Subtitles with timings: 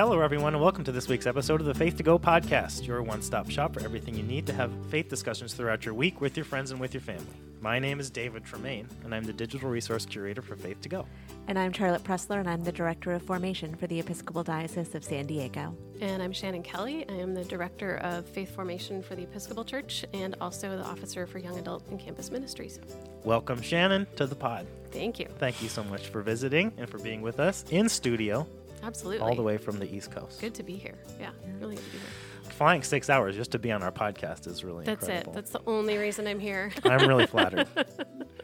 [0.00, 3.02] Hello, everyone, and welcome to this week's episode of the Faith to Go podcast, your
[3.02, 6.38] one stop shop for everything you need to have faith discussions throughout your week with
[6.38, 7.26] your friends and with your family.
[7.60, 11.04] My name is David Tremaine, and I'm the digital resource curator for Faith to Go.
[11.48, 15.04] And I'm Charlette Preslar, and I'm the director of formation for the Episcopal Diocese of
[15.04, 15.76] San Diego.
[16.00, 17.06] And I'm Shannon Kelly.
[17.06, 21.26] I am the director of faith formation for the Episcopal Church and also the officer
[21.26, 22.80] for young adult and campus ministries.
[23.22, 24.66] Welcome, Shannon, to the pod.
[24.92, 25.26] Thank you.
[25.38, 28.46] Thank you so much for visiting and for being with us in studio
[28.82, 29.26] Absolutely.
[29.26, 30.40] all the way from the East Coast.
[30.40, 30.98] Good to be here.
[31.20, 31.30] Yeah,
[31.60, 32.52] really good to be here.
[32.52, 35.32] Flying six hours just to be on our podcast is really That's incredible.
[35.32, 35.34] it.
[35.34, 36.72] That's the only reason I'm here.
[36.84, 37.66] I'm really flattered.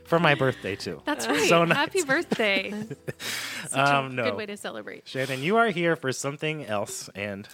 [0.05, 1.03] For my birthday, too.
[1.05, 1.49] That's right.
[1.49, 1.77] So nice.
[1.77, 2.71] Happy birthday.
[3.69, 4.25] Such Um, a no.
[4.25, 5.07] good way to celebrate.
[5.09, 7.49] Shannon, you are here for something else and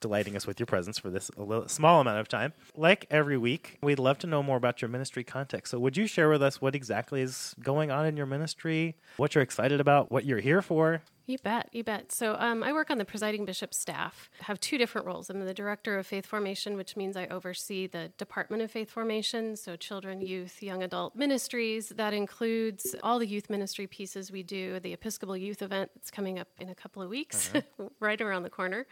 [0.00, 2.52] delighting us with your presence for this a little, small amount of time.
[2.76, 5.70] Like every week, we'd love to know more about your ministry context.
[5.70, 9.34] So, would you share with us what exactly is going on in your ministry, what
[9.36, 11.02] you're excited about, what you're here for?
[11.24, 12.10] You bet, you bet.
[12.10, 14.28] So um, I work on the presiding bishop staff.
[14.40, 15.30] I have two different roles.
[15.30, 19.54] I'm the director of faith formation, which means I oversee the Department of Faith Formation,
[19.54, 21.90] so children, youth, young adult ministries.
[21.90, 26.40] That includes all the youth ministry pieces we do, the Episcopal Youth event that's coming
[26.40, 27.52] up in a couple of weeks,
[28.00, 28.86] right around the corner,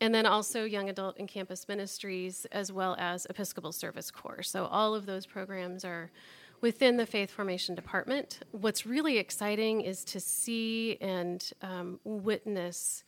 [0.00, 4.44] and then also young adult and campus ministries, as well as Episcopal Service Corps.
[4.44, 6.12] So all of those programs are
[6.60, 8.40] within the faith formation department.
[8.52, 13.04] What's really exciting is to see and um, witness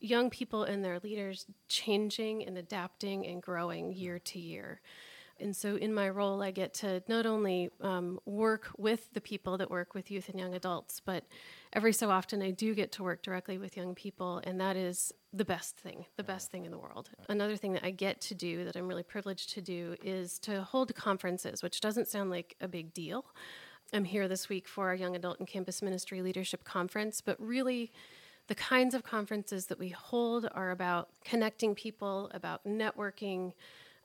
[0.00, 4.80] young people and their leaders changing and adapting and growing year to year.
[5.40, 9.58] And so, in my role, I get to not only um, work with the people
[9.58, 11.24] that work with youth and young adults, but
[11.72, 15.12] every so often I do get to work directly with young people, and that is
[15.32, 17.10] the best thing, the best thing in the world.
[17.28, 20.62] Another thing that I get to do that I'm really privileged to do is to
[20.62, 23.24] hold conferences, which doesn't sound like a big deal.
[23.94, 27.92] I'm here this week for our Young Adult and Campus Ministry Leadership Conference, but really,
[28.48, 33.52] the kinds of conferences that we hold are about connecting people, about networking,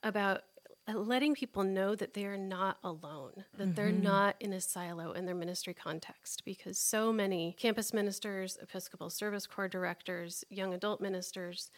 [0.04, 0.44] about
[0.90, 4.04] Uh, letting people know that they are not alone, that they're mm-hmm.
[4.04, 9.46] not in a silo in their ministry context, because so many campus ministers, Episcopal Service
[9.46, 11.72] Corps directors, young adult ministers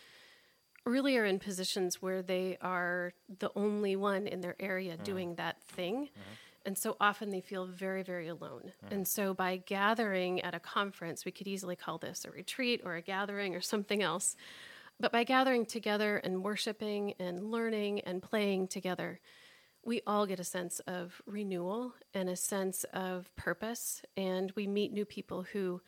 [0.86, 5.04] really are in positions where they are the only one in their area mm-hmm.
[5.04, 6.06] doing that thing.
[6.06, 6.34] Mm-hmm.
[6.66, 8.74] And so often they feel very, very alone.
[8.86, 8.92] Mm.
[8.92, 12.96] And so by gathering at a conference, we could easily call this a retreat or
[12.96, 14.36] a gathering or something else.
[15.00, 19.20] But by gathering together and worshiping and learning and playing together,
[19.86, 24.02] we all get a sense of renewal and a sense of purpose.
[24.18, 25.82] And we meet new people who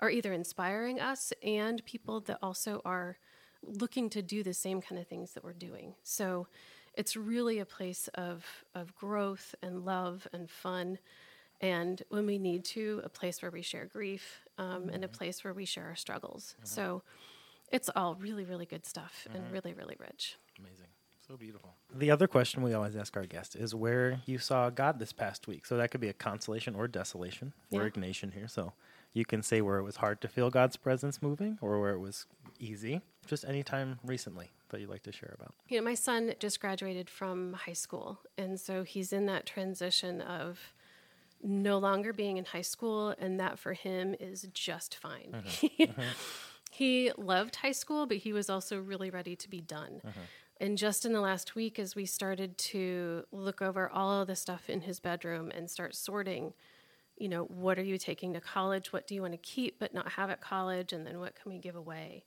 [0.00, 3.18] are either inspiring us and people that also are
[3.62, 5.94] looking to do the same kind of things that we're doing.
[6.02, 6.48] So
[6.94, 8.44] it's really a place of,
[8.74, 10.98] of growth and love and fun.
[11.60, 15.44] And when we need to, a place where we share grief um, and a place
[15.44, 16.56] where we share our struggles.
[16.64, 17.02] So
[17.72, 20.36] it's all really, really good stuff and really, really rich.
[20.58, 20.86] Amazing.
[21.26, 21.74] So beautiful.
[21.92, 25.48] The other question we always ask our guests is where you saw God this past
[25.48, 25.66] week.
[25.66, 27.52] So that could be a consolation or desolation.
[27.70, 27.90] We're Yeah.
[27.90, 28.46] Ignatian here.
[28.46, 28.74] So
[29.12, 31.98] you can say where it was hard to feel God's presence moving or where it
[31.98, 32.26] was
[32.60, 33.00] easy.
[33.26, 35.52] Just any time recently that you'd like to share about.
[35.68, 40.20] You know, my son just graduated from high school, and so he's in that transition
[40.20, 40.72] of
[41.42, 45.32] no longer being in high school, and that for him is just fine.
[45.44, 45.66] Mm-hmm.
[45.82, 46.02] Mm-hmm.
[46.78, 50.00] He loved high school, but he was also really ready to be done.
[50.60, 54.36] And just in the last week, as we started to look over all of the
[54.36, 56.54] stuff in his bedroom and start sorting,
[57.16, 58.92] you know, what are you taking to college?
[58.92, 60.92] What do you want to keep but not have at college?
[60.92, 62.24] And then what can we give away?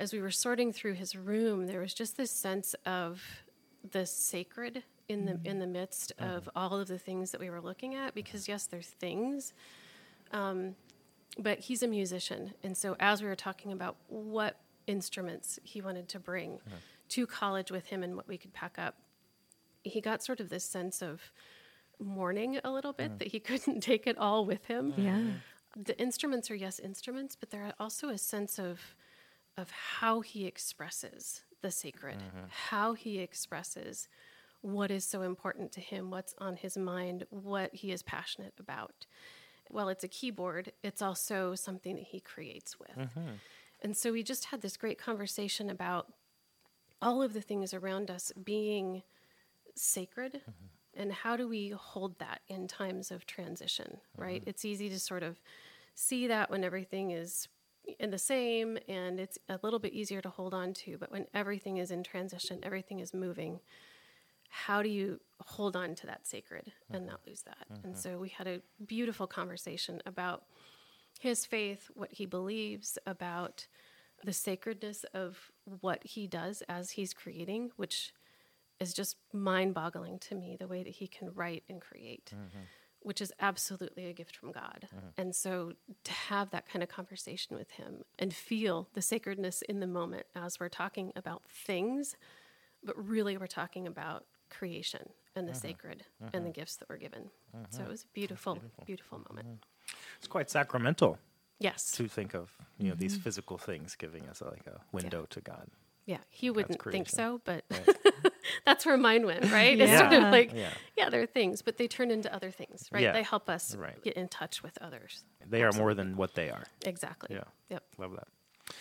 [0.00, 3.22] as we were sorting through his room, there was just this sense of
[3.92, 7.60] the sacred in the in the midst of all of the things that we were
[7.60, 8.14] looking at.
[8.14, 9.52] Because yes, there's things,
[10.32, 10.74] um,
[11.38, 16.08] but he's a musician, and so as we were talking about what instruments he wanted
[16.08, 16.58] to bring
[17.08, 18.96] to college with him and what we could pack up,
[19.82, 21.32] he got sort of this sense of
[21.98, 23.18] mourning a little bit mm.
[23.18, 24.92] that he couldn't take it all with him.
[24.92, 25.02] Mm-hmm.
[25.02, 25.20] Yeah.
[25.76, 28.96] the instruments are yes instruments but there are also a sense of
[29.56, 32.46] of how he expresses the sacred mm-hmm.
[32.68, 34.08] how he expresses
[34.62, 39.06] what is so important to him what's on his mind what he is passionate about
[39.70, 40.72] while it's a keyboard.
[40.82, 42.96] It's also something that he creates with.
[42.96, 43.30] Mm-hmm.
[43.82, 46.12] And so we just had this great conversation about
[47.00, 49.02] all of the things around us being
[49.74, 51.00] sacred mm-hmm.
[51.00, 54.22] and how do we hold that in times of transition mm-hmm.
[54.22, 54.42] right?
[54.46, 55.40] It's easy to sort of
[55.94, 57.48] see that when everything is
[57.98, 61.26] in the same and it's a little bit easier to hold on to but when
[61.34, 63.58] everything is in transition everything is moving
[64.48, 67.30] how do you hold on to that sacred and not mm-hmm.
[67.30, 67.66] lose that.
[67.70, 68.00] And mm-hmm.
[68.00, 70.44] so we had a beautiful conversation about
[71.18, 73.66] his faith what he believes about
[74.24, 78.12] the sacredness of what he does as he's creating, which
[78.78, 82.64] is just mind boggling to me the way that he can write and create, mm-hmm.
[83.00, 84.88] which is absolutely a gift from God.
[85.16, 85.72] And so
[86.04, 90.26] to have that kind of conversation with him and feel the sacredness in the moment
[90.34, 92.16] as we're talking about things,
[92.82, 95.60] but really we're talking about creation and the mm-hmm.
[95.60, 96.50] sacred and the mm-hmm.
[96.52, 97.30] gifts that were given.
[97.56, 97.64] Mm-hmm.
[97.70, 99.64] So it was a beautiful, beautiful, moment.
[100.18, 101.18] It's quite sacramental
[101.58, 101.92] Yes.
[101.92, 105.68] to think of, you know, these physical things giving us like a window to God.
[106.06, 107.64] Yeah, he wouldn't think so, but
[108.66, 109.78] that's where mine went, right?
[109.78, 110.70] It's sort of like, Yeah.
[110.96, 111.10] yeah.
[111.10, 113.02] they're things, but they turn into other things, right?
[113.02, 113.12] Yeah.
[113.12, 114.02] They help us Right.
[114.02, 115.22] get in touch with others.
[115.46, 116.64] They are more than what they are.
[116.84, 117.36] Exactly.
[117.36, 117.44] Yeah.
[117.68, 117.84] Yep.
[117.98, 118.74] Love that.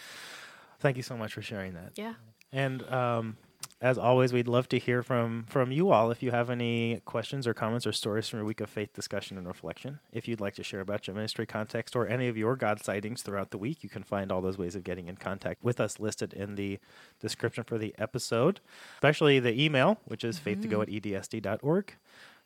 [0.79, 1.91] Thank you so much for sharing that.
[1.95, 2.13] Yeah.
[2.51, 3.37] And um,
[3.81, 6.11] as always, we'd love to hear from from you all.
[6.11, 9.37] If you have any questions or comments or stories from your week of faith discussion
[9.37, 12.57] and reflection, if you'd like to share about your ministry context or any of your
[12.57, 15.63] God sightings throughout the week, you can find all those ways of getting in contact
[15.63, 16.79] with us listed in the
[17.21, 18.59] description for the episode,
[18.95, 20.61] especially the email, which is mm-hmm.
[20.61, 21.93] faith2go at edsd.org.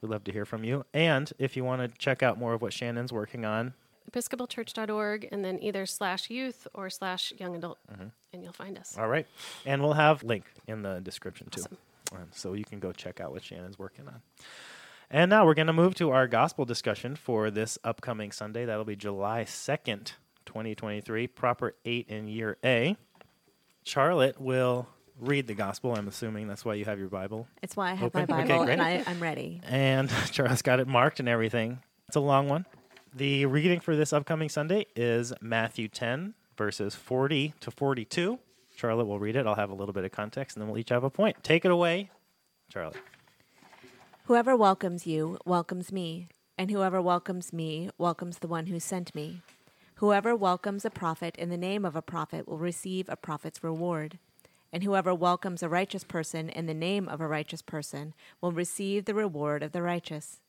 [0.02, 0.86] We'd love to hear from you.
[0.94, 3.74] And if you want to check out more of what Shannon's working on,
[4.12, 8.08] Episcopalchurch.org and then either slash youth or slash young adult, Mm-hmm.
[8.34, 8.96] and you'll find us.
[8.98, 9.28] All right.
[9.66, 11.62] And we'll have link in the description too.
[11.62, 11.78] Awesome.
[12.14, 14.22] Um, so you can go check out what Shannon's working on.
[15.10, 18.66] And now we're going to move to our gospel discussion for this upcoming Sunday.
[18.66, 20.14] That'll be July 2nd,
[20.46, 22.98] 2023, proper 8 in year A.
[23.86, 24.88] Charlette will
[25.20, 25.96] read the gospel.
[25.96, 27.48] I'm assuming that's why you have your Bible.
[27.62, 28.26] It's why I have Open?
[28.30, 28.74] my Okay, Bible great.
[28.74, 29.62] and I, I'm ready.
[29.68, 31.80] And Charlette's got it marked and everything.
[32.08, 32.66] It's a long one.
[33.16, 38.40] The reading for this upcoming Sunday is Matthew 10, verses 40 to 42.
[38.76, 39.46] Charlette will read it.
[39.46, 41.44] I'll have a little bit of context, and then we'll each have a point.
[41.44, 42.10] Take it away,
[42.74, 42.96] Charlette.
[44.24, 46.28] Whoever welcomes you welcomes me,
[46.58, 49.42] and whoever welcomes me welcomes the one who sent me.
[49.98, 54.18] Whoever welcomes a prophet in the name of a prophet will receive a prophet's reward.
[54.72, 59.06] And whoever welcomes a righteous person in the name of a righteous person will receive
[59.06, 60.40] the reward of the righteous.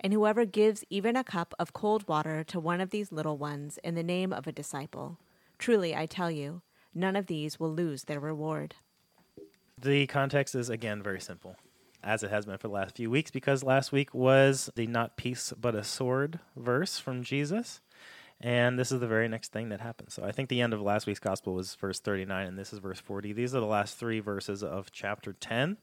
[0.00, 3.78] And whoever gives even a cup of cold water to one of these little ones
[3.82, 5.18] in the name of a disciple,
[5.58, 6.62] truly I tell you,
[6.94, 8.74] none of these will lose their reward.
[9.80, 11.56] The context is, again, very simple,
[12.02, 15.16] as it has been for the last few weeks, because last week was the not
[15.16, 17.80] peace but a sword verse from Jesus.
[18.40, 20.14] And this is the very next thing that happens.
[20.14, 22.78] So I think the end of last week's gospel was verse 39, and this is
[22.78, 23.32] verse 40.
[23.32, 25.78] These are the last three verses of chapter 10.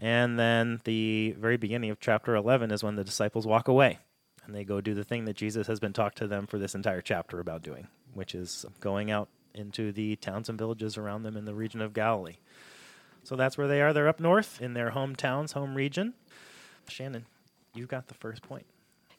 [0.00, 3.98] And then the very beginning of chapter 11 is when the disciples walk away
[4.44, 6.74] and they go do the thing that Jesus has been talked to them for this
[6.74, 11.36] entire chapter about doing, which is going out into the towns and villages around them
[11.36, 12.38] in the region of Galilee.
[13.24, 13.92] So that's where they are.
[13.92, 16.14] They're up north in their hometowns, home region.
[16.88, 17.26] Shannon,
[17.74, 18.64] you've got the first point.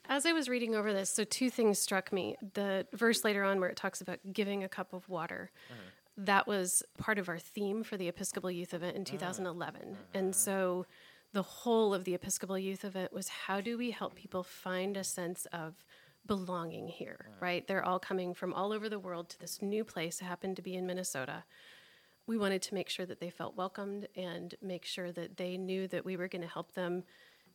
[0.08, 2.36] As I was reading over this, so two things struck me.
[2.54, 5.50] The verse later on where it talks about giving a cup of water.
[5.70, 5.80] Uh-huh.
[6.16, 9.10] That was part of our theme for the Episcopal Youth event in ah.
[9.10, 9.80] 2011.
[9.80, 9.96] Uh-huh.
[10.14, 10.86] And so
[11.32, 15.04] the whole of the Episcopal Youth event was how do we help people find a
[15.04, 15.74] sense of
[16.26, 17.34] belonging here, ah.
[17.40, 17.66] right?
[17.66, 20.74] They're all coming from all over the world to this new place, happened to be
[20.74, 21.44] in Minnesota.
[22.26, 25.88] We wanted to make sure that they felt welcomed and make sure that they knew
[25.88, 27.02] that we were going to help them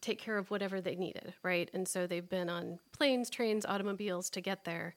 [0.01, 1.69] take care of whatever they needed, right?
[1.74, 4.95] And so they've been on planes, trains, automobiles to get there.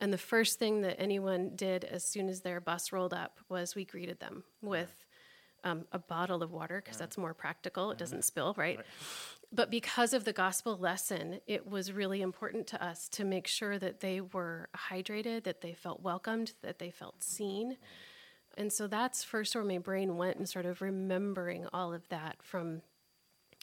[0.00, 3.74] And the first thing that anyone did as soon as their bus rolled up was
[3.74, 5.04] we greeted them with
[5.62, 7.90] um, a bottle of water because that's more practical.
[7.90, 8.80] It doesn't spill, right?
[9.52, 13.78] But because of the gospel lesson, it was really important to us to make sure
[13.78, 17.76] that they were hydrated, that they felt welcomed, that they felt seen.
[18.56, 22.36] And so that's first where my brain went and sort of remembering all of that
[22.42, 22.82] from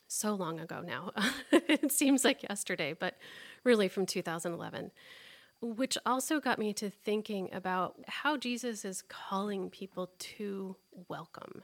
[0.08, 1.12] so long ago now.
[1.52, 3.16] it seems like yesterday, but
[3.64, 4.92] really from 2011.
[5.62, 10.76] Which also got me to thinking about how Jesus is calling people to
[11.08, 11.64] welcome.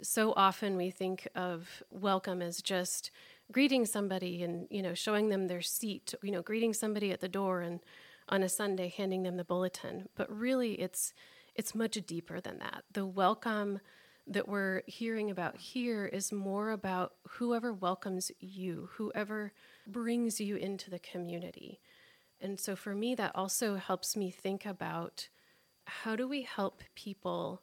[0.00, 3.10] So often we think of welcome as just
[3.50, 7.28] greeting somebody and you know showing them their seat, you know, greeting somebody at the
[7.28, 7.80] door and
[8.28, 10.08] on a Sunday handing them the bulletin.
[10.14, 11.12] But really it's
[11.54, 12.84] it's much deeper than that.
[12.92, 13.80] The welcome
[14.26, 19.52] that we're hearing about here is more about whoever welcomes you, whoever
[19.86, 21.80] brings you into the community.
[22.40, 25.28] And so for me, that also helps me think about
[25.86, 27.62] how do we help people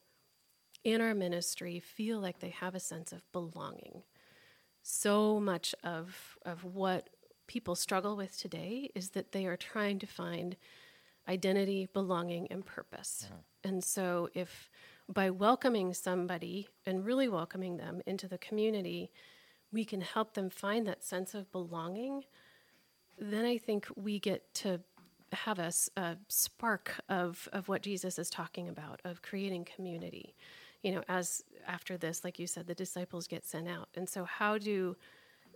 [0.84, 4.04] in our ministry feel like they have a sense of belonging?
[4.82, 7.10] So much of, of what
[7.48, 10.56] people struggle with today is that they are trying to find
[11.28, 13.26] identity, belonging, and purpose.
[13.30, 13.42] Uh-huh.
[13.64, 14.70] And so if
[15.08, 19.12] by welcoming somebody and really welcoming them into the community,
[19.72, 22.24] we can help them find that sense of belonging,
[23.20, 24.80] then I think we get to
[25.32, 30.36] have a spark of, of what Jesus is talking about, of creating community.
[30.84, 33.90] You know, as after this, like you said, the disciples get sent out.
[33.96, 34.98] And so, how do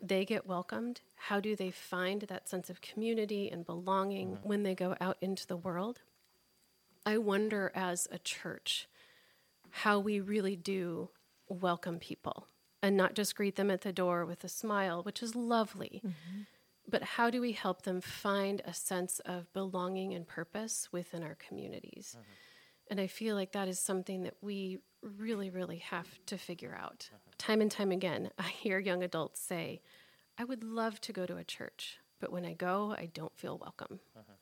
[0.01, 1.01] they get welcomed?
[1.15, 4.47] How do they find that sense of community and belonging mm-hmm.
[4.47, 6.01] when they go out into the world?
[7.05, 8.87] I wonder as a church
[9.69, 11.09] how we really do
[11.49, 12.47] welcome people
[12.81, 16.41] and not just greet them at the door with a smile, which is lovely, mm-hmm.
[16.89, 21.35] But how do we help them find a sense of belonging and purpose within our
[21.35, 22.15] communities?
[22.17, 22.31] Mm-hmm.
[22.89, 27.09] And I feel like that is something that we really, really have to figure out.
[27.09, 27.31] Mm-hmm.
[27.37, 29.81] Time and time again, I hear young adults say,
[30.37, 33.57] I would love to go to a church, but when I go, I don't feel
[33.57, 33.99] welcome.
[34.17, 34.33] Mm-hmm.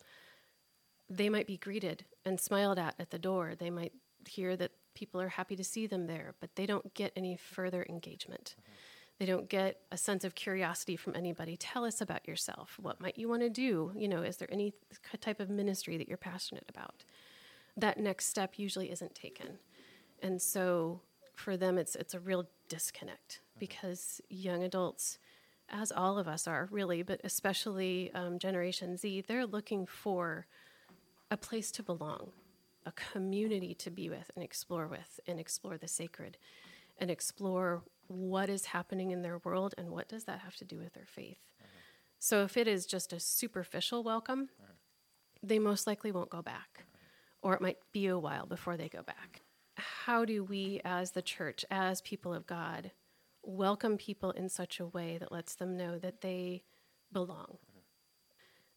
[1.16, 3.54] They might be greeted and smiled at at the door.
[3.56, 3.94] They might
[4.28, 7.86] hear that people are happy to see them there, but they don't get any further
[7.88, 8.56] engagement.
[9.18, 11.56] They don't get a sense of curiosity from anybody.
[11.56, 12.78] Tell us about yourself.
[12.82, 13.94] What might you want to do?
[13.96, 14.74] You know, is there any
[15.22, 17.06] type of ministry that you're passionate about?
[17.78, 19.60] That next step usually isn't taken.
[20.22, 21.02] And so
[21.34, 25.18] for them it's it's a real disconnect because young adults
[25.70, 30.46] as all of us are really, but especially um, Generation Z, they're looking for
[31.32, 32.32] a place to belong,
[32.86, 36.38] a community to be with and explore with, and explore the sacred,
[37.00, 40.78] and explore what is happening in their world and what does that have to do
[40.78, 41.40] with their faith.
[41.62, 41.70] Mm-hmm.
[42.20, 44.72] So if it is just a superficial welcome, mm-hmm.
[45.44, 46.86] they most likely won't go back,
[47.42, 49.42] or it might be a while before they go back.
[49.78, 52.92] How do we, as the church, as people of God,
[53.44, 56.64] welcome people in such a way that lets them know that they
[57.12, 57.80] belong, mm-hmm.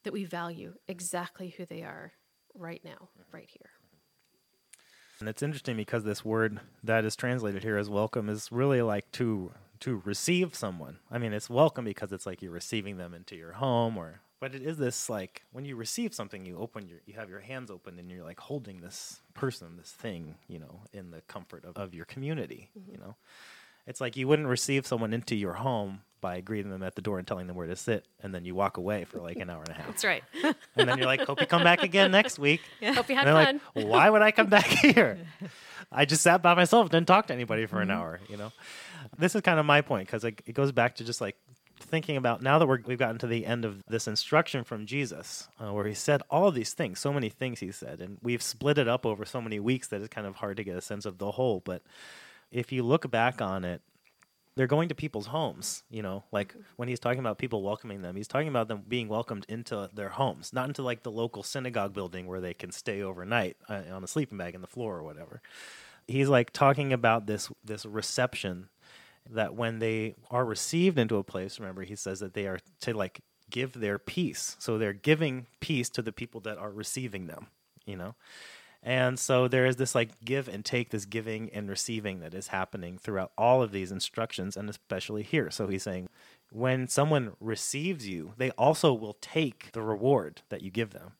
[0.05, 2.13] that we value exactly who they are
[2.55, 3.71] right now, right here?
[5.21, 9.11] And it's interesting because this word that is translated here as welcome is really like
[9.13, 10.99] to to receive someone.
[11.11, 14.55] I mean, it's welcome because it's like you're receiving them into your home or but
[14.55, 17.71] it is this like when you receive something you open your you have your hands
[17.71, 21.77] open and you're like holding this person, this thing, you know, in the comfort of,
[21.77, 22.93] of your community, mm-hmm.
[22.93, 23.17] you know.
[23.89, 27.19] It's like you wouldn't receive someone into your home by greeting them at the door
[27.19, 29.61] and telling them where to sit and then you walk away for like an hour
[29.61, 29.87] and a half.
[29.87, 30.23] That's right.
[30.77, 32.61] And then you're like, Hope you come back again next week.
[32.81, 32.93] Yeah.
[32.95, 33.61] Hope you had And fun.
[33.75, 35.19] like, why would I come back here?
[35.91, 37.91] I just sat by myself, didn't talk to anybody for Mm-hmm.
[37.91, 38.21] an hour.
[38.29, 38.53] You know,
[39.17, 41.37] this is kind of my point because it, it goes back to just like
[41.81, 45.49] thinking about now that we're, we've gotten to the end of this instruction from Jesus,
[45.61, 48.77] uh, where he said all these things, so many things he said, and we've split
[48.79, 51.07] it up over so many weeks that it's kind of hard to get a sense
[51.07, 51.63] of the whole.
[51.65, 51.83] But
[52.51, 53.83] if you look back on it,
[54.59, 58.17] they're going to people's homes, you know, like when he's talking about people welcoming them,
[58.17, 61.95] he's talking about them being welcomed into their homes, not into like the local synagogue
[61.95, 65.05] building where they can stay overnight uh, on a sleeping bag in the floor or
[65.05, 65.41] whatever.
[66.09, 68.69] He's like talking about this this reception
[69.31, 72.95] that when they are received into a place, remember he says that they are to
[72.95, 74.57] like give their peace.
[74.59, 77.47] So they're giving peace to the people that are receiving them,
[77.87, 78.17] you know.
[78.83, 82.49] And so there is this like give and take, this giving and receiving that is
[82.49, 85.51] happening throughout all of these instructions, and especially here.
[85.51, 86.09] So he's saying,
[86.51, 91.13] when someone receives you, they also will take the reward that you give them.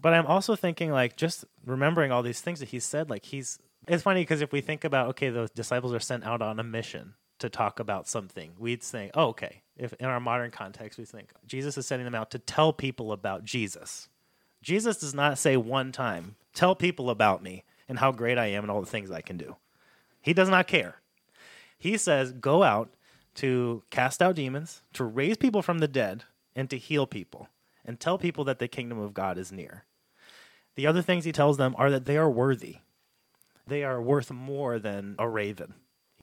[0.00, 3.58] But I'm also thinking, like, just remembering all these things that he said, like, he's.
[3.86, 6.64] It's funny because if we think about, okay, the disciples are sent out on a
[6.64, 9.62] mission to talk about something, we'd say, oh, okay.
[9.76, 13.12] If in our modern context, we think Jesus is sending them out to tell people
[13.12, 14.08] about Jesus.
[14.62, 18.64] Jesus does not say one time, tell people about me and how great I am
[18.64, 19.56] and all the things I can do.
[20.20, 20.96] He does not care.
[21.78, 22.94] He says, go out
[23.34, 26.24] to cast out demons, to raise people from the dead,
[26.56, 27.48] and to heal people,
[27.84, 29.84] and tell people that the kingdom of God is near.
[30.76, 32.78] The other things he tells them are that they are worthy.
[33.66, 35.74] They are worth more than a raven,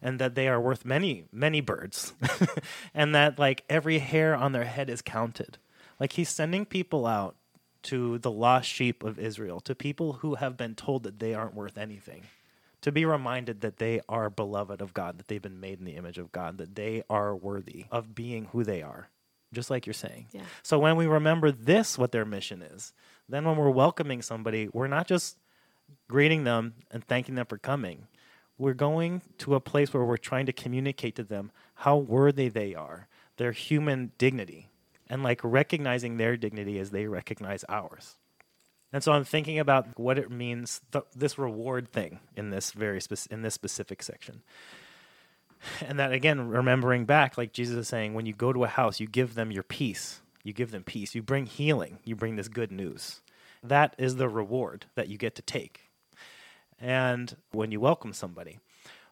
[0.01, 2.13] and that they are worth many, many birds,
[2.93, 5.57] and that like every hair on their head is counted.
[5.99, 7.35] Like he's sending people out
[7.83, 11.55] to the lost sheep of Israel, to people who have been told that they aren't
[11.55, 12.23] worth anything,
[12.81, 15.95] to be reminded that they are beloved of God, that they've been made in the
[15.95, 19.09] image of God, that they are worthy of being who they are,
[19.53, 20.27] just like you're saying.
[20.31, 20.41] Yeah.
[20.63, 22.93] So when we remember this, what their mission is,
[23.29, 25.37] then when we're welcoming somebody, we're not just
[26.09, 28.07] greeting them and thanking them for coming.
[28.57, 32.73] We're going to a place where we're trying to communicate to them how worthy they
[32.73, 33.07] are,
[33.37, 34.69] their human dignity,
[35.11, 38.15] and like recognizing their dignity as they recognize ours.
[38.93, 43.01] And so I'm thinking about what it means, th- this reward thing in this very
[43.29, 44.41] in this specific section.
[45.81, 48.99] And that again, remembering back, like Jesus is saying, when you go to a house,
[48.99, 50.21] you give them your peace.
[50.43, 51.13] You give them peace.
[51.13, 51.99] You bring healing.
[52.03, 53.21] You bring this good news.
[53.61, 55.91] That is the reward that you get to take.
[56.79, 58.59] And when you welcome somebody.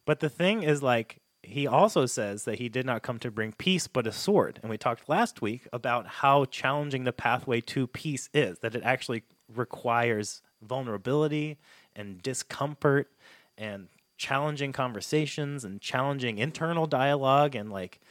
[0.06, 3.54] But the thing is like he also says that he did not come to bring
[3.54, 4.60] peace but a sword.
[4.62, 8.84] And we talked last week about how challenging the pathway to peace is, that it
[8.84, 11.58] actually requires vulnerability
[11.96, 13.10] and discomfort
[13.58, 18.02] and challenging conversations and challenging internal dialogue and like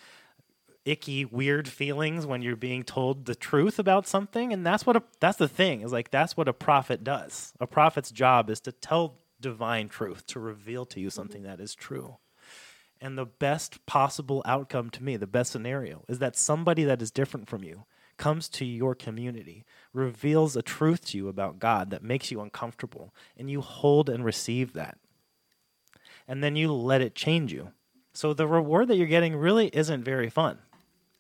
[0.87, 4.55] icky weird feelings when you're being told the truth about something.
[4.55, 7.53] And that's what a, that's the thing is like that's what a prophet does.
[7.61, 11.75] A prophet's job is to tell divine truth to reveal to you something that is
[11.75, 12.17] true
[13.01, 17.11] and the best possible outcome to me the best scenario is that somebody that is
[17.11, 17.85] different from you
[18.17, 23.15] comes to your community reveals a truth to you about god that makes you uncomfortable
[23.37, 24.99] and you hold and receive that
[26.27, 27.73] and then you let it change you
[28.13, 30.59] so the reward that you're getting really isn't very fun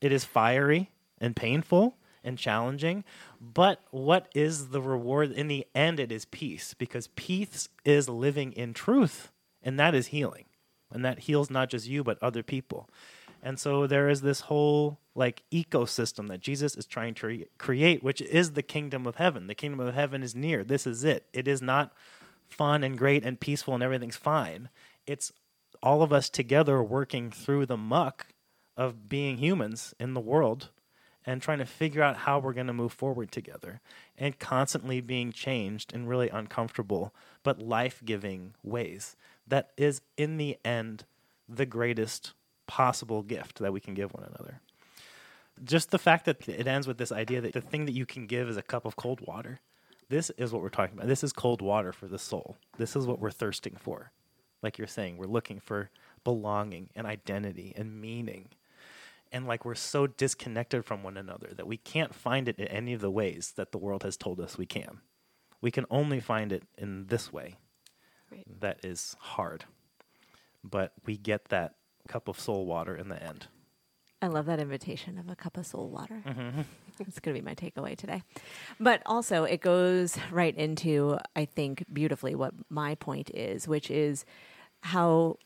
[0.00, 3.04] it is fiery and painful and challenging.
[3.40, 5.32] But what is the reward?
[5.32, 9.32] In the end, it is peace because peace is living in truth,
[9.62, 10.44] and that is healing.
[10.90, 12.88] And that heals not just you, but other people.
[13.42, 18.02] And so there is this whole like ecosystem that Jesus is trying to re- create,
[18.02, 19.46] which is the kingdom of heaven.
[19.46, 20.64] The kingdom of heaven is near.
[20.64, 21.26] This is it.
[21.32, 21.92] It is not
[22.48, 24.68] fun and great and peaceful and everything's fine.
[25.06, 25.32] It's
[25.82, 28.28] all of us together working through the muck
[28.76, 30.70] of being humans in the world
[31.26, 33.80] and trying to figure out how we're going to move forward together
[34.16, 39.16] and constantly being changed in really uncomfortable but life giving ways.
[39.48, 41.04] That is, in the end,
[41.48, 42.34] the greatest
[42.66, 44.60] possible gift that we can give one another.
[45.64, 48.26] Just the fact that it ends with this idea that the thing that you can
[48.26, 49.60] give is a cup of cold water.
[50.08, 51.08] This is what we're talking about.
[51.08, 52.56] This is cold water for the soul.
[52.76, 54.12] This is what we're thirsting for.
[54.62, 55.90] Like you're saying, we're looking for
[56.24, 58.48] belonging and identity and meaning
[59.32, 62.92] and like we're so disconnected from one another that we can't find it in any
[62.92, 65.00] of the ways that the world has told us we can.
[65.60, 67.56] We can only find it in this way.
[68.30, 68.60] Right.
[68.60, 69.64] That is hard.
[70.64, 71.74] But we get that
[72.08, 73.46] cup of soul water in the end.
[74.20, 76.22] I love that invitation of a cup of soul water.
[76.26, 76.62] Mm-hmm.
[76.98, 78.22] It's going to be my takeaway today.
[78.80, 84.24] But also, it goes right into, I think, beautifully what my point is, which is
[84.80, 85.36] how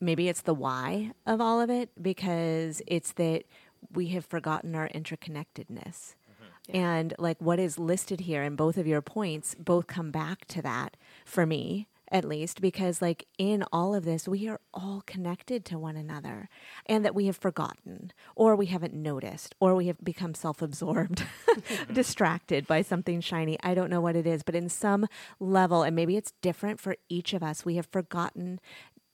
[0.00, 3.44] maybe it's the why of all of it because it's that
[3.92, 6.14] we have forgotten our interconnectedness.
[6.14, 6.76] Mm-hmm.
[6.76, 10.62] And like what is listed here in both of your points both come back to
[10.62, 10.96] that
[11.28, 15.78] for me at least because like in all of this we are all connected to
[15.78, 16.48] one another
[16.86, 21.92] and that we have forgotten or we haven't noticed or we have become self-absorbed mm-hmm.
[21.92, 23.58] distracted by something shiny.
[23.62, 25.06] I don't know what it is but in some
[25.38, 28.58] level and maybe it's different for each of us we have forgotten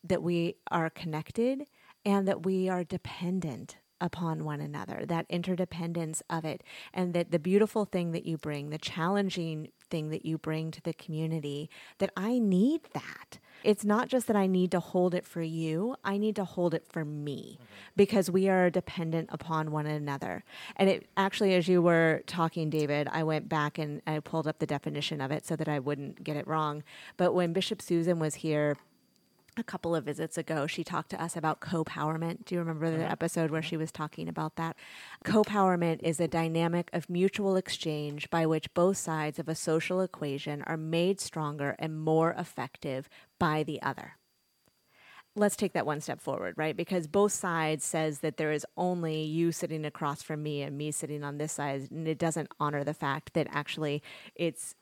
[0.04, 1.64] that we are connected
[2.04, 7.38] and that we are dependent upon one another, that interdependence of it, and that the
[7.38, 12.10] beautiful thing that you bring, the challenging thing that you bring to the community, that
[12.16, 13.38] I need that.
[13.62, 16.74] It's not just that I need to hold it for you, I need to hold
[16.74, 17.64] it for me mm-hmm.
[17.96, 20.44] because we are dependent upon one another.
[20.76, 24.58] And it actually, as you were talking, David, I went back and I pulled up
[24.58, 26.82] the definition of it so that I wouldn't get it wrong.
[27.16, 28.76] But when Bishop Susan was here,
[29.56, 32.44] a couple of visits ago, she talked to us about co-powerment.
[32.44, 33.12] Do you remember the mm-hmm.
[33.12, 34.76] episode where she was talking about that?
[35.24, 40.62] Co-powerment is a dynamic of mutual exchange by which both sides of a social equation
[40.62, 44.16] are made stronger and more effective by the other.
[45.36, 46.76] Let's take that one step forward, right?
[46.76, 50.92] Because both sides says that there is only you sitting across from me and me
[50.92, 54.00] sitting on this side, and it doesn't honor the fact that actually
[54.36, 54.76] it's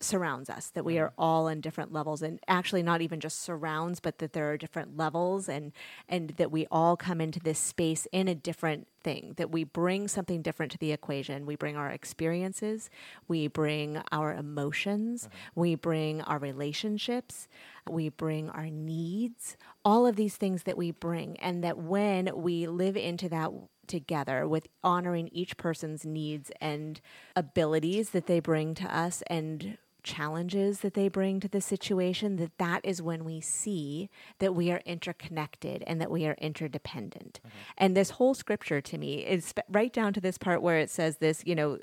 [0.00, 3.98] surrounds us that we are all in different levels and actually not even just surrounds
[3.98, 5.72] but that there are different levels and
[6.08, 10.06] and that we all come into this space in a different thing that we bring
[10.06, 12.90] something different to the equation we bring our experiences
[13.26, 15.60] we bring our emotions mm-hmm.
[15.60, 17.48] we bring our relationships
[17.90, 22.68] we bring our needs all of these things that we bring and that when we
[22.68, 23.50] live into that
[23.88, 27.00] together with honoring each person's needs and
[27.34, 32.56] abilities that they bring to us and challenges that they bring to the situation that
[32.58, 34.08] that is when we see
[34.38, 37.58] that we are interconnected and that we are interdependent mm-hmm.
[37.76, 41.16] and this whole scripture to me is right down to this part where it says
[41.16, 41.78] this you know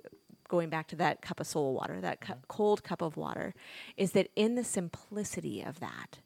[0.47, 2.41] going back to that cup of soul water that cu- mm-hmm.
[2.47, 3.53] cold cup of water
[3.97, 6.19] is that in the simplicity of that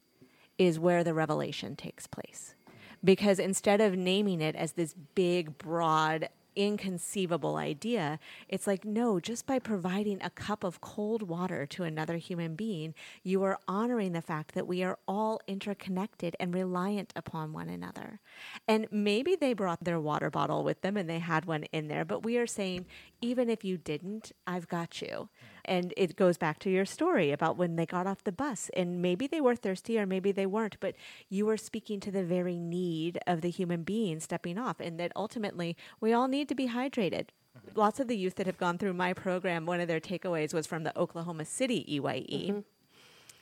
[0.58, 2.78] is where the revelation takes place mm-hmm.
[3.04, 8.19] because instead of naming it as this big broad inconceivable idea.
[8.49, 12.93] It's like, no, just by providing a cup of cold water to another human being,
[13.23, 18.19] you are honoring the fact that we are all interconnected and reliant upon one another.
[18.67, 22.03] And maybe they brought their water bottle with them and they had one in there,
[22.03, 22.85] but we are saying,
[23.21, 25.29] even if you didn't, I've got you.
[25.69, 29.01] And it goes back to your story about when they got off the bus and
[29.01, 30.95] maybe they were thirsty or maybe they weren't, but
[31.29, 35.12] you were speaking to the very need of the human being stepping off, and that
[35.15, 37.27] ultimately we all need to be hydrated.
[37.75, 40.65] Lots of the youth that have gone through my program, one of their takeaways was
[40.65, 42.60] from the Oklahoma City EYE mm-hmm.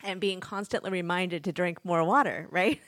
[0.03, 2.81] and being constantly reminded to drink more water, right?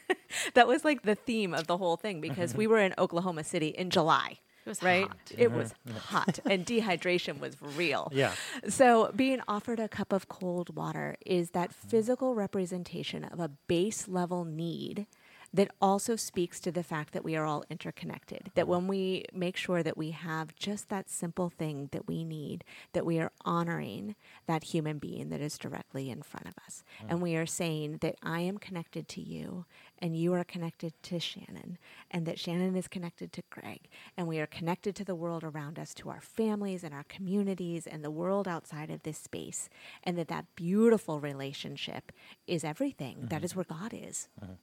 [0.53, 2.59] that was like the theme of the whole thing because mm-hmm.
[2.59, 4.39] we were in Oklahoma City in July.
[4.69, 5.07] It was right?
[5.07, 5.31] hot.
[5.35, 8.11] It was hot and dehydration was real.
[8.13, 8.33] Yeah.
[8.67, 11.89] So, being offered a cup of cold water is that mm-hmm.
[11.89, 15.07] physical representation of a base level need
[15.53, 18.51] that also speaks to the fact that we are all interconnected.
[18.55, 18.71] That mm-hmm.
[18.71, 23.05] when we make sure that we have just that simple thing that we need, that
[23.05, 24.15] we are honoring
[24.47, 26.83] that human being that is directly in front of us.
[27.03, 27.05] Mm.
[27.09, 29.65] And we are saying that I am connected to you
[29.99, 31.77] and you are connected to Shannon,
[32.09, 35.77] and that Shannon is connected to Greg, and we are connected to the world around
[35.77, 39.69] us, to our families and our communities and the world outside of this space,
[40.03, 42.13] and that that beautiful relationship
[42.47, 43.17] is everything.
[43.23, 43.45] That mm-hmm.
[43.45, 44.29] is where God is.
[44.41, 44.53] Mm-hmm.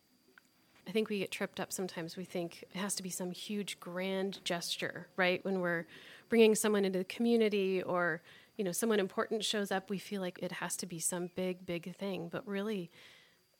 [0.86, 2.16] I think we get tripped up sometimes.
[2.16, 5.44] We think it has to be some huge grand gesture, right?
[5.44, 5.86] When we're
[6.28, 8.22] bringing someone into the community or,
[8.56, 11.66] you know, someone important shows up, we feel like it has to be some big,
[11.66, 12.28] big thing.
[12.30, 12.90] But really,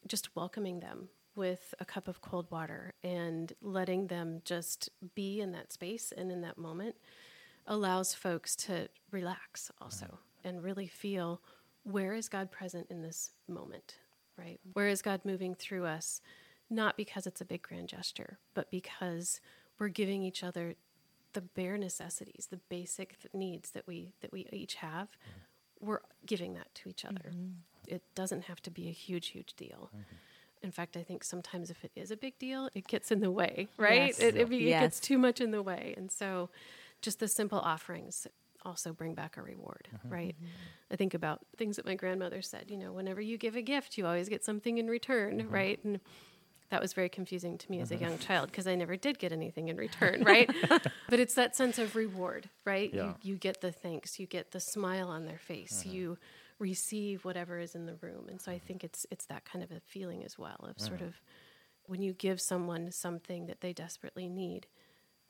[0.06, 5.52] just welcoming them with a cup of cold water and letting them just be in
[5.52, 6.94] that space and in that moment
[7.66, 11.40] allows folks to relax also and really feel
[11.82, 13.96] where is God present in this moment,
[14.38, 14.58] right?
[14.72, 16.20] Where is God moving through us?
[16.68, 19.40] Not because it's a big grand gesture, but because
[19.78, 20.74] we're giving each other
[21.32, 25.08] the bare necessities, the basic th- needs that we that we each have.
[25.80, 27.30] We're giving that to each other.
[27.30, 27.94] Mm-hmm.
[27.94, 29.90] It doesn't have to be a huge, huge deal.
[29.94, 30.16] Mm-hmm.
[30.62, 33.30] In fact, I think sometimes if it is a big deal, it gets in the
[33.30, 34.08] way, right?
[34.08, 34.18] Yes.
[34.18, 35.94] It, it, be- it gets too much in the way.
[35.96, 36.48] And so
[37.02, 38.26] just the simple offerings
[38.62, 40.08] also bring back a reward, mm-hmm.
[40.08, 40.36] right?
[40.90, 43.96] I think about things that my grandmother said, you know, whenever you give a gift,
[43.98, 45.78] you always get something in return, right?
[45.84, 46.00] And
[46.70, 48.04] that was very confusing to me as a mm-hmm.
[48.04, 50.50] young child because I never did get anything in return, right?
[50.68, 52.92] but it's that sense of reward, right?
[52.92, 53.04] Yeah.
[53.04, 55.94] You, you get the thanks, you get the smile on their face, mm-hmm.
[55.94, 56.18] you
[56.58, 58.28] receive whatever is in the room.
[58.28, 58.66] And so I mm-hmm.
[58.66, 61.20] think it's it's that kind of a feeling as well of sort of
[61.86, 64.66] when you give someone something that they desperately need,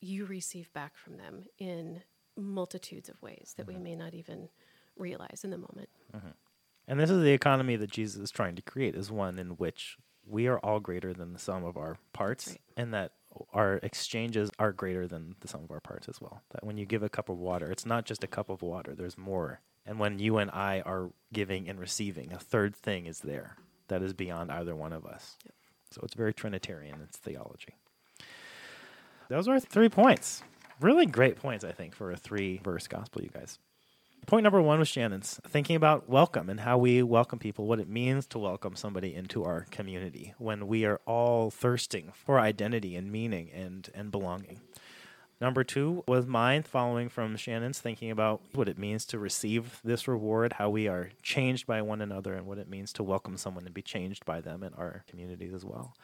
[0.00, 2.02] you receive back from them in
[2.36, 4.48] multitudes of ways that we may not even
[4.96, 5.88] realize in the moment.
[6.88, 9.96] And this is the economy that Jesus is trying to create is one in which
[10.26, 12.60] we are all greater than the sum of our parts right.
[12.76, 13.12] and that
[13.52, 16.42] our exchanges are greater than the sum of our parts as well.
[16.50, 18.94] That when you give a cup of water, it's not just a cup of water,
[18.94, 19.60] there's more.
[19.84, 23.56] And when you and I are giving and receiving, a third thing is there
[23.88, 25.36] that is beyond either one of us.
[25.92, 27.76] So it's very Trinitarian in its theology.
[29.28, 30.42] Those are three points.
[30.80, 33.58] Really great points, I think, for a three verse gospel, you guys.
[34.26, 37.88] Point number one was Shannon's thinking about welcome and how we welcome people, what it
[37.88, 43.12] means to welcome somebody into our community when we are all thirsting for identity and
[43.12, 44.62] meaning and, and belonging.
[45.40, 50.08] Number two was mine, following from Shannon's, thinking about what it means to receive this
[50.08, 53.64] reward, how we are changed by one another, and what it means to welcome someone
[53.64, 55.94] and be changed by them in our communities as well.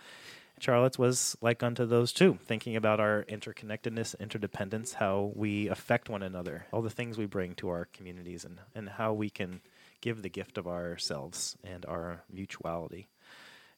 [0.62, 6.22] Charlette's was like unto those two, thinking about our interconnectedness, interdependence, how we affect one
[6.22, 9.60] another, all the things we bring to our communities, and, and how we can
[10.00, 13.08] give the gift of ourselves and our mutuality.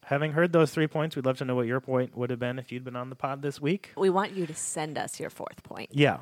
[0.04, 2.58] Having heard those three points, we'd love to know what your point would have been
[2.58, 3.92] if you'd been on the pod this week.
[3.96, 5.88] We want you to send us your fourth point.
[5.92, 6.18] Yeah.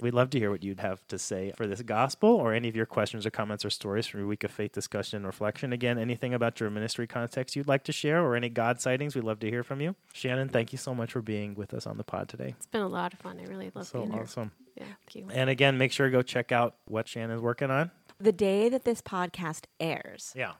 [0.00, 2.76] We'd love to hear what you'd have to say for this gospel or any of
[2.76, 5.72] your questions or comments or stories from your week of faith discussion and reflection.
[5.72, 9.24] Again, anything about your ministry context you'd like to share or any God sightings, we'd
[9.24, 9.94] love to hear from you.
[10.12, 12.54] Shannon, thank you so much for being with us on the pod today.
[12.58, 13.40] It's been a lot of fun.
[13.40, 14.22] I really love So being here.
[14.22, 14.52] awesome.
[14.76, 15.28] Yeah, thank you.
[15.32, 17.90] And again, make sure to go check out what Shannon's working on.
[18.20, 20.52] The day that this podcast airs, Yeah.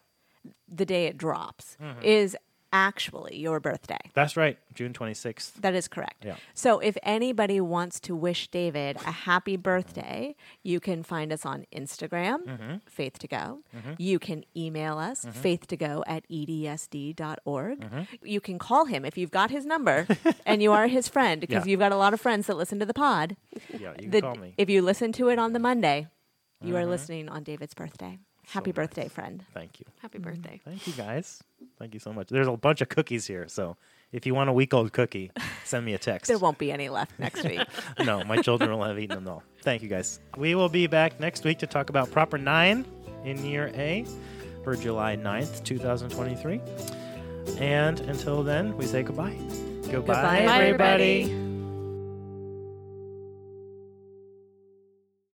[0.66, 2.02] the day it drops, mm-hmm.
[2.02, 2.36] is
[2.76, 3.98] actually your birthday.
[4.14, 4.58] That's right.
[4.74, 5.54] June 26th.
[5.64, 6.24] That is correct.
[6.24, 6.36] Yeah.
[6.54, 11.64] So if anybody wants to wish David a happy birthday, you can find us on
[11.74, 12.74] Instagram, Mm-hmm.
[12.86, 13.60] Faith to Go.
[13.98, 17.80] You can email us, faith to go at edsd.org.
[17.80, 18.02] Mm-hmm.
[18.22, 20.06] You can call him if you've got his number
[20.46, 21.70] and you are his friend because Yeah.
[21.70, 23.36] you've got a lot of friends that listen to the pod.
[23.72, 24.48] Yeah, you can The- call me.
[24.48, 24.62] Mm-hmm.
[24.62, 26.08] If you listen to it on the Monday,
[26.62, 28.18] you are listening on David's birthday.
[28.48, 28.74] Happy nice.
[28.76, 29.44] birthday, friend.
[29.52, 29.86] Thank you.
[30.02, 30.60] Happy birthday.
[30.64, 31.42] Thank you, guys.
[31.78, 32.28] Thank you so much.
[32.28, 33.48] There's a bunch of cookies here.
[33.48, 33.76] So
[34.12, 35.30] if you want a week old cookie,
[35.64, 36.28] send me a text.
[36.28, 37.60] There won't be any left next week.
[38.04, 39.42] no, my children will have eaten them all.
[39.62, 40.20] Thank you, guys.
[40.36, 42.84] We will be back next week to talk about Proper 9
[43.24, 44.06] in Year A
[44.64, 46.60] for July 9th, 2023.
[47.58, 49.36] And until then, we say goodbye.
[49.82, 51.22] Goodbye, Goodbye, everybody.
[51.22, 51.45] everybody.